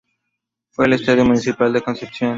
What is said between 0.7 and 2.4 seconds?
Fue el Estadio Municipal de Concepción.